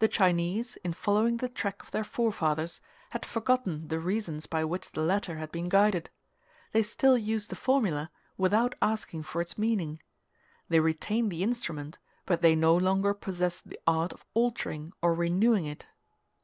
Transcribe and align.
The 0.00 0.08
Chinese, 0.08 0.74
in 0.82 0.92
following 0.92 1.36
the 1.36 1.48
track 1.48 1.84
of 1.84 1.92
their 1.92 2.02
forefathers, 2.02 2.80
had 3.10 3.24
forgotten 3.24 3.86
the 3.86 4.00
reasons 4.00 4.46
by 4.46 4.64
which 4.64 4.90
the 4.90 5.02
latter 5.02 5.36
had 5.36 5.52
been 5.52 5.68
guided. 5.68 6.10
They 6.72 6.82
still 6.82 7.16
used 7.16 7.48
the 7.48 7.54
formula, 7.54 8.10
without 8.36 8.74
asking 8.82 9.22
for 9.22 9.40
its 9.40 9.56
meaning: 9.56 10.00
they 10.68 10.80
retained 10.80 11.30
the 11.30 11.44
instrument, 11.44 12.00
but 12.26 12.42
they 12.42 12.56
no 12.56 12.76
longer 12.76 13.14
possessed 13.14 13.68
the 13.68 13.78
art 13.86 14.12
of 14.12 14.24
altering 14.34 14.94
or 15.00 15.14
renewing 15.14 15.66
it. 15.66 15.86